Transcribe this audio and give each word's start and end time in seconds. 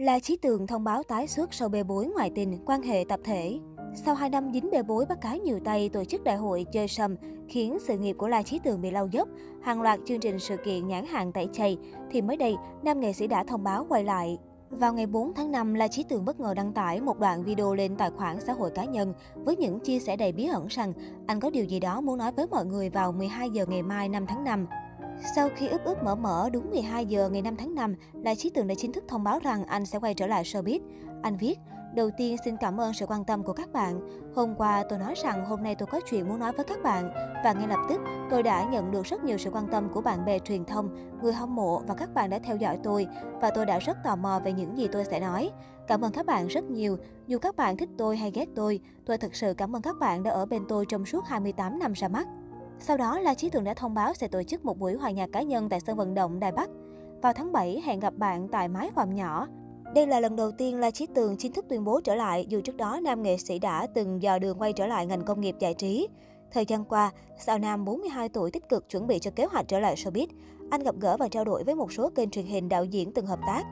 La 0.00 0.18
Chí 0.18 0.36
Tường 0.36 0.66
thông 0.66 0.84
báo 0.84 1.02
tái 1.02 1.28
xuất 1.28 1.54
sau 1.54 1.68
bê 1.68 1.82
bối 1.82 2.06
ngoại 2.06 2.30
tình, 2.34 2.58
quan 2.66 2.82
hệ 2.82 3.04
tập 3.08 3.20
thể. 3.24 3.58
Sau 3.94 4.14
2 4.14 4.30
năm 4.30 4.52
dính 4.52 4.70
bê 4.72 4.82
bối 4.82 5.06
bắt 5.06 5.18
cá 5.20 5.36
nhiều 5.36 5.60
tay 5.64 5.88
tổ 5.88 6.04
chức 6.04 6.24
đại 6.24 6.36
hội 6.36 6.66
chơi 6.72 6.88
sầm, 6.88 7.16
khiến 7.48 7.78
sự 7.80 7.98
nghiệp 7.98 8.16
của 8.18 8.28
La 8.28 8.42
Chí 8.42 8.58
Tường 8.58 8.80
bị 8.80 8.90
lau 8.90 9.06
dốc, 9.06 9.28
hàng 9.62 9.82
loạt 9.82 10.00
chương 10.06 10.20
trình 10.20 10.38
sự 10.38 10.56
kiện 10.56 10.88
nhãn 10.88 11.06
hàng 11.06 11.32
tẩy 11.32 11.48
chay, 11.52 11.78
thì 12.10 12.22
mới 12.22 12.36
đây, 12.36 12.56
nam 12.82 13.00
nghệ 13.00 13.12
sĩ 13.12 13.26
đã 13.26 13.44
thông 13.44 13.64
báo 13.64 13.86
quay 13.88 14.04
lại. 14.04 14.38
Vào 14.70 14.92
ngày 14.92 15.06
4 15.06 15.34
tháng 15.34 15.52
5, 15.52 15.74
La 15.74 15.88
Chí 15.88 16.02
Tường 16.02 16.24
bất 16.24 16.40
ngờ 16.40 16.54
đăng 16.54 16.72
tải 16.72 17.00
một 17.00 17.18
đoạn 17.18 17.42
video 17.42 17.74
lên 17.74 17.96
tài 17.96 18.10
khoản 18.10 18.40
xã 18.40 18.52
hội 18.52 18.70
cá 18.70 18.84
nhân 18.84 19.14
với 19.34 19.56
những 19.56 19.80
chia 19.80 19.98
sẻ 19.98 20.16
đầy 20.16 20.32
bí 20.32 20.46
ẩn 20.46 20.66
rằng 20.66 20.92
anh 21.26 21.40
có 21.40 21.50
điều 21.50 21.64
gì 21.64 21.80
đó 21.80 22.00
muốn 22.00 22.18
nói 22.18 22.32
với 22.32 22.46
mọi 22.46 22.66
người 22.66 22.90
vào 22.90 23.12
12 23.12 23.50
giờ 23.50 23.66
ngày 23.66 23.82
mai 23.82 24.08
5 24.08 24.26
tháng 24.26 24.44
5. 24.44 24.66
Sau 25.36 25.48
khi 25.56 25.68
ướp 25.68 25.84
ướp 25.84 26.02
mở 26.02 26.14
mở 26.14 26.50
đúng 26.52 26.70
12 26.70 27.06
giờ 27.06 27.28
ngày 27.28 27.42
5 27.42 27.56
tháng 27.56 27.74
5, 27.74 27.94
La 28.12 28.34
Chí 28.34 28.50
Tường 28.50 28.66
đã 28.66 28.74
chính 28.78 28.92
thức 28.92 29.04
thông 29.08 29.24
báo 29.24 29.38
rằng 29.38 29.64
anh 29.64 29.86
sẽ 29.86 29.98
quay 29.98 30.14
trở 30.14 30.26
lại 30.26 30.42
showbiz. 30.42 30.80
Anh 31.22 31.36
viết, 31.36 31.58
Đầu 31.94 32.10
tiên 32.10 32.36
xin 32.44 32.56
cảm 32.56 32.80
ơn 32.80 32.92
sự 32.92 33.06
quan 33.06 33.24
tâm 33.24 33.42
của 33.42 33.52
các 33.52 33.72
bạn. 33.72 34.00
Hôm 34.34 34.54
qua 34.54 34.84
tôi 34.88 34.98
nói 34.98 35.14
rằng 35.22 35.44
hôm 35.44 35.62
nay 35.62 35.74
tôi 35.74 35.86
có 35.86 36.00
chuyện 36.10 36.28
muốn 36.28 36.38
nói 36.38 36.52
với 36.52 36.64
các 36.64 36.82
bạn 36.82 37.10
và 37.44 37.52
ngay 37.52 37.68
lập 37.68 37.78
tức 37.88 38.00
tôi 38.30 38.42
đã 38.42 38.64
nhận 38.64 38.90
được 38.90 39.06
rất 39.06 39.24
nhiều 39.24 39.38
sự 39.38 39.50
quan 39.50 39.68
tâm 39.68 39.88
của 39.92 40.00
bạn 40.00 40.24
bè 40.24 40.38
truyền 40.38 40.64
thông, 40.64 41.18
người 41.22 41.32
hâm 41.32 41.54
mộ 41.54 41.78
và 41.78 41.94
các 41.94 42.14
bạn 42.14 42.30
đã 42.30 42.38
theo 42.38 42.56
dõi 42.56 42.78
tôi 42.82 43.06
và 43.40 43.50
tôi 43.50 43.66
đã 43.66 43.78
rất 43.78 43.96
tò 44.04 44.16
mò 44.16 44.40
về 44.44 44.52
những 44.52 44.76
gì 44.76 44.88
tôi 44.92 45.04
sẽ 45.04 45.20
nói. 45.20 45.50
Cảm 45.86 46.00
ơn 46.00 46.12
các 46.12 46.26
bạn 46.26 46.46
rất 46.46 46.64
nhiều. 46.64 46.96
Dù 47.26 47.38
các 47.38 47.56
bạn 47.56 47.76
thích 47.76 47.88
tôi 47.98 48.16
hay 48.16 48.30
ghét 48.30 48.48
tôi, 48.56 48.80
tôi 49.06 49.18
thực 49.18 49.34
sự 49.34 49.54
cảm 49.54 49.76
ơn 49.76 49.82
các 49.82 49.98
bạn 49.98 50.22
đã 50.22 50.30
ở 50.30 50.46
bên 50.46 50.62
tôi 50.68 50.86
trong 50.86 51.06
suốt 51.06 51.24
28 51.26 51.78
năm 51.78 51.92
ra 51.92 52.08
mắt. 52.08 52.28
Sau 52.82 52.96
đó, 52.96 53.18
La 53.18 53.34
Chí 53.34 53.50
Tường 53.50 53.64
đã 53.64 53.74
thông 53.74 53.94
báo 53.94 54.14
sẽ 54.14 54.28
tổ 54.28 54.42
chức 54.42 54.64
một 54.64 54.78
buổi 54.78 54.94
hòa 54.94 55.10
nhạc 55.10 55.26
cá 55.32 55.42
nhân 55.42 55.68
tại 55.68 55.80
sân 55.80 55.96
vận 55.96 56.14
động 56.14 56.40
Đài 56.40 56.52
Bắc. 56.52 56.70
Vào 57.22 57.32
tháng 57.32 57.52
7, 57.52 57.82
hẹn 57.84 58.00
gặp 58.00 58.14
bạn 58.16 58.48
tại 58.48 58.68
mái 58.68 58.90
vòm 58.94 59.14
nhỏ. 59.14 59.46
Đây 59.94 60.06
là 60.06 60.20
lần 60.20 60.36
đầu 60.36 60.50
tiên 60.50 60.80
La 60.80 60.90
Chí 60.90 61.06
Tường 61.14 61.36
chính 61.38 61.52
thức 61.52 61.64
tuyên 61.68 61.84
bố 61.84 62.00
trở 62.00 62.14
lại, 62.14 62.46
dù 62.48 62.60
trước 62.60 62.76
đó 62.76 63.00
nam 63.02 63.22
nghệ 63.22 63.36
sĩ 63.36 63.58
đã 63.58 63.86
từng 63.94 64.22
dò 64.22 64.38
đường 64.38 64.60
quay 64.60 64.72
trở 64.72 64.86
lại 64.86 65.06
ngành 65.06 65.24
công 65.24 65.40
nghiệp 65.40 65.56
giải 65.58 65.74
trí. 65.74 66.08
Thời 66.52 66.64
gian 66.64 66.84
qua, 66.84 67.10
sao 67.38 67.58
nam 67.58 67.84
42 67.84 68.28
tuổi 68.28 68.50
tích 68.50 68.68
cực 68.68 68.88
chuẩn 68.88 69.06
bị 69.06 69.18
cho 69.18 69.30
kế 69.30 69.44
hoạch 69.44 69.68
trở 69.68 69.80
lại 69.80 69.94
showbiz. 69.94 70.26
Anh 70.70 70.82
gặp 70.82 70.94
gỡ 71.00 71.16
và 71.16 71.28
trao 71.28 71.44
đổi 71.44 71.64
với 71.64 71.74
một 71.74 71.92
số 71.92 72.10
kênh 72.14 72.30
truyền 72.30 72.46
hình 72.46 72.68
đạo 72.68 72.84
diễn 72.84 73.12
từng 73.12 73.26
hợp 73.26 73.40
tác. 73.46 73.62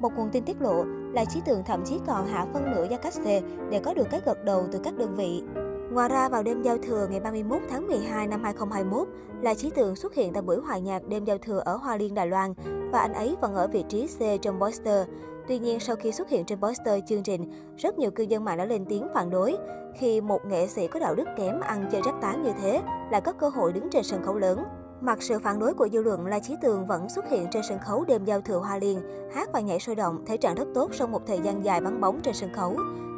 Một 0.00 0.12
nguồn 0.16 0.28
tin 0.32 0.44
tiết 0.44 0.60
lộ 0.60 0.84
là 1.12 1.24
Chí 1.24 1.40
Tường 1.46 1.62
thậm 1.66 1.82
chí 1.84 1.98
còn 2.06 2.26
hạ 2.26 2.46
phân 2.52 2.70
nửa 2.70 2.86
giá 2.90 2.96
cách 2.96 3.14
xê 3.14 3.42
để 3.70 3.78
có 3.78 3.94
được 3.94 4.06
cái 4.10 4.20
gật 4.24 4.44
đầu 4.44 4.66
từ 4.72 4.80
các 4.84 4.96
đơn 4.96 5.14
vị. 5.16 5.42
Ngoài 5.90 6.08
ra, 6.08 6.28
vào 6.28 6.42
đêm 6.42 6.62
giao 6.62 6.78
thừa 6.78 7.06
ngày 7.10 7.20
31 7.20 7.58
tháng 7.70 7.86
12 7.86 8.26
năm 8.26 8.42
2021, 8.44 9.08
là 9.42 9.54
Trí 9.54 9.70
Tượng 9.70 9.96
xuất 9.96 10.14
hiện 10.14 10.32
tại 10.32 10.42
buổi 10.42 10.56
hòa 10.56 10.78
nhạc 10.78 11.08
đêm 11.08 11.24
giao 11.24 11.38
thừa 11.38 11.62
ở 11.64 11.76
Hoa 11.76 11.96
Liên, 11.96 12.14
Đài 12.14 12.26
Loan 12.26 12.54
và 12.92 12.98
anh 12.98 13.12
ấy 13.12 13.36
vẫn 13.40 13.54
ở 13.54 13.68
vị 13.68 13.84
trí 13.88 14.06
C 14.06 14.42
trong 14.42 14.60
poster. 14.60 15.08
Tuy 15.48 15.58
nhiên, 15.58 15.80
sau 15.80 15.96
khi 15.96 16.12
xuất 16.12 16.28
hiện 16.28 16.44
trên 16.44 16.60
poster 16.60 17.04
chương 17.06 17.22
trình, 17.22 17.50
rất 17.76 17.98
nhiều 17.98 18.10
cư 18.10 18.22
dân 18.22 18.44
mạng 18.44 18.58
đã 18.58 18.64
lên 18.64 18.84
tiếng 18.88 19.08
phản 19.14 19.30
đối. 19.30 19.56
Khi 19.98 20.20
một 20.20 20.46
nghệ 20.46 20.66
sĩ 20.66 20.88
có 20.88 21.00
đạo 21.00 21.14
đức 21.14 21.28
kém 21.36 21.60
ăn 21.60 21.88
chơi 21.92 22.02
rách 22.04 22.20
tán 22.22 22.42
như 22.42 22.50
thế, 22.62 22.82
lại 23.10 23.20
có 23.20 23.32
cơ 23.32 23.48
hội 23.48 23.72
đứng 23.72 23.90
trên 23.90 24.04
sân 24.04 24.22
khấu 24.22 24.38
lớn. 24.38 24.64
Mặc 25.00 25.22
sự 25.22 25.38
phản 25.38 25.58
đối 25.58 25.74
của 25.74 25.88
dư 25.92 26.02
luận, 26.02 26.26
La 26.26 26.38
Chí 26.38 26.54
Tường 26.62 26.86
vẫn 26.86 27.08
xuất 27.08 27.28
hiện 27.30 27.46
trên 27.50 27.62
sân 27.68 27.78
khấu 27.78 28.04
đêm 28.04 28.24
giao 28.24 28.40
thừa 28.40 28.58
Hoa 28.58 28.78
Liên, 28.78 29.00
hát 29.34 29.48
và 29.52 29.60
nhảy 29.60 29.80
sôi 29.80 29.94
động, 29.94 30.24
thể 30.26 30.36
trạng 30.36 30.54
rất 30.54 30.66
tốt 30.74 30.94
sau 30.94 31.06
một 31.06 31.26
thời 31.26 31.38
gian 31.44 31.64
dài 31.64 31.80
vắng 31.80 32.00
bóng 32.00 32.20
trên 32.22 32.34
sân 32.34 32.50
khấu. 32.52 32.76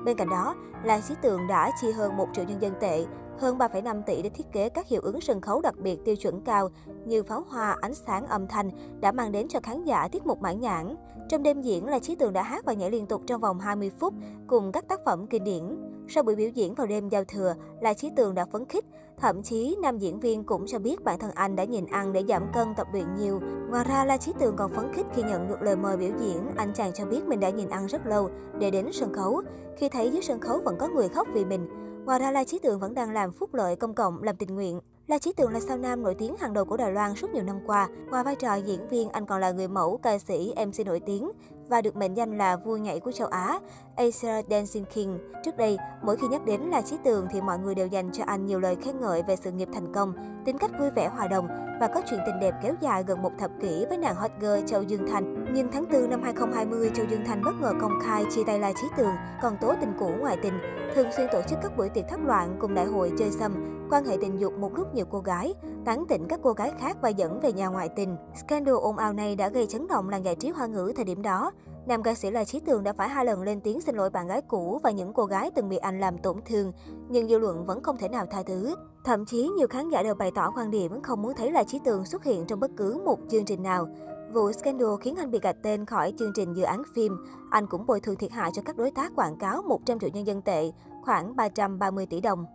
Bên 0.08 0.16
cạnh 0.16 0.30
đó, 0.30 0.54
La 0.84 1.00
Chí 1.00 1.14
Tường 1.22 1.46
đã 1.46 1.70
chi 1.80 1.90
hơn 1.90 2.16
1 2.16 2.28
triệu 2.32 2.44
nhân 2.44 2.62
dân 2.62 2.74
tệ, 2.80 3.04
hơn 3.38 3.58
3,5 3.58 4.02
tỷ 4.02 4.22
để 4.22 4.30
thiết 4.30 4.52
kế 4.52 4.68
các 4.68 4.88
hiệu 4.88 5.00
ứng 5.00 5.20
sân 5.20 5.40
khấu 5.40 5.60
đặc 5.60 5.74
biệt 5.78 5.98
tiêu 6.04 6.16
chuẩn 6.16 6.40
cao 6.40 6.68
như 7.04 7.22
pháo 7.22 7.44
hoa, 7.48 7.76
ánh 7.80 7.94
sáng, 7.94 8.26
âm 8.26 8.46
thanh 8.46 8.70
đã 9.00 9.12
mang 9.12 9.32
đến 9.32 9.48
cho 9.48 9.60
khán 9.62 9.84
giả 9.84 10.08
tiết 10.08 10.26
mục 10.26 10.42
mãn 10.42 10.60
nhãn. 10.60 10.96
Trong 11.28 11.42
đêm 11.42 11.62
diễn, 11.62 11.86
là 11.86 11.98
Chí 11.98 12.14
Tường 12.14 12.32
đã 12.32 12.42
hát 12.42 12.64
và 12.64 12.72
nhảy 12.72 12.90
liên 12.90 13.06
tục 13.06 13.22
trong 13.26 13.40
vòng 13.40 13.60
20 13.60 13.90
phút 13.98 14.14
cùng 14.46 14.72
các 14.72 14.88
tác 14.88 15.00
phẩm 15.04 15.26
kinh 15.26 15.44
điển. 15.44 15.62
Sau 16.08 16.22
buổi 16.22 16.36
biểu 16.36 16.48
diễn 16.48 16.74
vào 16.74 16.86
đêm 16.86 17.08
giao 17.08 17.24
thừa, 17.24 17.54
là 17.80 17.94
Chí 17.94 18.10
Tường 18.16 18.34
đã 18.34 18.44
phấn 18.44 18.64
khích. 18.64 18.84
Thậm 19.20 19.42
chí, 19.42 19.76
nam 19.82 19.98
diễn 19.98 20.20
viên 20.20 20.44
cũng 20.44 20.66
cho 20.66 20.78
biết 20.78 21.04
bản 21.04 21.18
thân 21.18 21.30
anh 21.34 21.56
đã 21.56 21.64
nhìn 21.64 21.86
ăn 21.86 22.12
để 22.12 22.24
giảm 22.28 22.42
cân 22.54 22.74
tập 22.76 22.86
luyện 22.92 23.14
nhiều. 23.14 23.40
Ngoài 23.70 23.84
ra, 23.88 24.04
La 24.04 24.16
Chí 24.16 24.32
Tường 24.40 24.56
còn 24.56 24.72
phấn 24.72 24.92
khích 24.92 25.06
khi 25.14 25.22
nhận 25.22 25.48
được 25.48 25.62
lời 25.62 25.76
mời 25.76 25.96
biểu 25.96 26.10
diễn. 26.20 26.46
Anh 26.56 26.72
chàng 26.74 26.92
cho 26.94 27.06
biết 27.06 27.24
mình 27.24 27.40
đã 27.40 27.50
nhìn 27.50 27.68
ăn 27.68 27.86
rất 27.86 28.06
lâu 28.06 28.30
để 28.60 28.70
đến 28.70 28.86
sân 28.92 29.12
khấu. 29.12 29.42
Khi 29.76 29.88
thấy 29.88 30.10
dưới 30.10 30.22
sân 30.22 30.40
khấu 30.40 30.60
vẫn 30.64 30.76
có 30.78 30.88
người 30.88 31.08
khóc 31.08 31.28
vì 31.32 31.44
mình. 31.44 31.68
Ngoài 32.04 32.18
ra, 32.18 32.30
La 32.30 32.44
Chí 32.44 32.58
Tường 32.58 32.80
vẫn 32.80 32.94
đang 32.94 33.10
làm 33.10 33.32
phúc 33.32 33.54
lợi 33.54 33.76
công 33.76 33.94
cộng, 33.94 34.22
làm 34.22 34.36
tình 34.36 34.54
nguyện. 34.54 34.80
La 35.08 35.18
Chí 35.18 35.32
Tường 35.32 35.52
là 35.52 35.60
sao 35.60 35.76
nam 35.78 36.02
nổi 36.02 36.14
tiếng 36.14 36.36
hàng 36.36 36.52
đầu 36.52 36.64
của 36.64 36.76
Đài 36.76 36.92
Loan 36.92 37.14
suốt 37.14 37.30
nhiều 37.34 37.44
năm 37.44 37.58
qua. 37.66 37.88
Ngoài 38.10 38.24
vai 38.24 38.36
trò 38.36 38.54
diễn 38.54 38.88
viên, 38.88 39.08
anh 39.08 39.26
còn 39.26 39.40
là 39.40 39.50
người 39.50 39.68
mẫu, 39.68 39.96
ca 40.02 40.18
sĩ, 40.18 40.54
MC 40.66 40.86
nổi 40.86 41.00
tiếng 41.00 41.30
và 41.68 41.80
được 41.80 41.96
mệnh 41.96 42.14
danh 42.14 42.38
là 42.38 42.56
vua 42.56 42.76
nhảy 42.76 43.00
của 43.00 43.12
châu 43.12 43.28
Á, 43.28 43.58
Asia 43.96 44.42
Dancing 44.50 44.84
King. 44.84 45.18
Trước 45.44 45.56
đây, 45.56 45.78
mỗi 46.02 46.16
khi 46.16 46.28
nhắc 46.28 46.44
đến 46.44 46.60
La 46.60 46.82
Chí 46.82 46.96
Tường 47.04 47.26
thì 47.30 47.40
mọi 47.40 47.58
người 47.58 47.74
đều 47.74 47.86
dành 47.86 48.12
cho 48.12 48.24
anh 48.26 48.46
nhiều 48.46 48.60
lời 48.60 48.76
khen 48.82 49.00
ngợi 49.00 49.22
về 49.22 49.36
sự 49.36 49.50
nghiệp 49.50 49.68
thành 49.72 49.92
công, 49.94 50.12
tính 50.44 50.58
cách 50.58 50.70
vui 50.78 50.90
vẻ 50.90 51.08
hòa 51.08 51.26
đồng 51.26 51.48
và 51.80 51.86
có 51.94 52.02
chuyện 52.10 52.20
tình 52.26 52.40
đẹp 52.40 52.54
kéo 52.62 52.74
dài 52.80 53.04
gần 53.06 53.22
một 53.22 53.32
thập 53.38 53.50
kỷ 53.60 53.84
với 53.88 53.98
nàng 53.98 54.14
hot 54.14 54.30
girl 54.40 54.66
Châu 54.66 54.82
Dương 54.82 55.06
Thành. 55.10 55.37
Nhìn 55.52 55.66
tháng 55.72 55.84
4 55.92 56.10
năm 56.10 56.22
2020, 56.22 56.90
Châu 56.94 57.06
Dương 57.10 57.24
Thanh 57.26 57.42
bất 57.44 57.52
ngờ 57.60 57.72
công 57.80 58.00
khai 58.02 58.24
chia 58.30 58.44
tay 58.46 58.58
La 58.58 58.72
Chí 58.72 58.86
Tường, 58.96 59.14
còn 59.42 59.56
tố 59.60 59.74
tình 59.80 59.92
cũ 59.98 60.10
ngoại 60.20 60.36
tình, 60.42 60.52
thường 60.94 61.06
xuyên 61.16 61.26
tổ 61.32 61.40
chức 61.48 61.58
các 61.62 61.76
buổi 61.76 61.88
tiệc 61.88 62.04
thất 62.08 62.20
loạn 62.24 62.56
cùng 62.60 62.74
đại 62.74 62.86
hội 62.86 63.12
chơi 63.18 63.30
xâm, 63.30 63.52
quan 63.90 64.04
hệ 64.04 64.16
tình 64.20 64.40
dục 64.40 64.52
một 64.58 64.74
lúc 64.74 64.94
nhiều 64.94 65.06
cô 65.10 65.20
gái, 65.20 65.54
tán 65.84 66.04
tỉnh 66.08 66.28
các 66.28 66.40
cô 66.42 66.52
gái 66.52 66.72
khác 66.80 66.96
và 67.02 67.08
dẫn 67.08 67.40
về 67.40 67.52
nhà 67.52 67.66
ngoại 67.66 67.88
tình. 67.88 68.16
Scandal 68.34 68.74
ồn 68.74 68.96
ào 68.96 69.12
này 69.12 69.36
đã 69.36 69.48
gây 69.48 69.66
chấn 69.66 69.86
động 69.88 70.08
làng 70.08 70.24
giải 70.24 70.34
trí 70.34 70.48
hoa 70.48 70.66
ngữ 70.66 70.92
thời 70.96 71.04
điểm 71.04 71.22
đó. 71.22 71.50
Nam 71.86 72.02
ca 72.02 72.14
sĩ 72.14 72.30
La 72.30 72.44
Chí 72.44 72.60
Tường 72.60 72.84
đã 72.84 72.92
phải 72.92 73.08
hai 73.08 73.24
lần 73.24 73.42
lên 73.42 73.60
tiếng 73.60 73.80
xin 73.80 73.96
lỗi 73.96 74.10
bạn 74.10 74.26
gái 74.26 74.42
cũ 74.48 74.80
và 74.82 74.90
những 74.90 75.12
cô 75.12 75.24
gái 75.24 75.50
từng 75.54 75.68
bị 75.68 75.76
anh 75.76 76.00
làm 76.00 76.18
tổn 76.18 76.36
thương, 76.46 76.72
nhưng 77.08 77.28
dư 77.28 77.38
luận 77.38 77.66
vẫn 77.66 77.82
không 77.82 77.96
thể 77.96 78.08
nào 78.08 78.26
tha 78.26 78.42
thứ. 78.42 78.74
Thậm 79.04 79.24
chí 79.24 79.48
nhiều 79.48 79.68
khán 79.68 79.88
giả 79.88 80.02
đều 80.02 80.14
bày 80.14 80.30
tỏ 80.30 80.52
quan 80.56 80.70
điểm 80.70 81.02
không 81.02 81.22
muốn 81.22 81.32
thấy 81.36 81.52
La 81.52 81.62
Chí 81.64 81.78
Tường 81.84 82.04
xuất 82.04 82.24
hiện 82.24 82.44
trong 82.46 82.60
bất 82.60 82.70
cứ 82.76 83.02
một 83.04 83.18
chương 83.30 83.44
trình 83.44 83.62
nào. 83.62 83.88
Vụ 84.32 84.52
scandal 84.52 84.88
khiến 85.00 85.16
anh 85.16 85.30
bị 85.30 85.38
gạch 85.42 85.56
tên 85.62 85.86
khỏi 85.86 86.12
chương 86.18 86.32
trình 86.34 86.54
dự 86.54 86.62
án 86.62 86.82
phim. 86.94 87.16
Anh 87.50 87.66
cũng 87.66 87.86
bồi 87.86 88.00
thường 88.00 88.16
thiệt 88.16 88.32
hại 88.32 88.50
cho 88.54 88.62
các 88.62 88.76
đối 88.76 88.90
tác 88.90 89.12
quảng 89.16 89.36
cáo 89.36 89.62
100 89.62 89.98
triệu 89.98 90.10
nhân 90.10 90.26
dân 90.26 90.42
tệ, 90.42 90.70
khoảng 91.04 91.36
330 91.36 92.06
tỷ 92.06 92.20
đồng. 92.20 92.46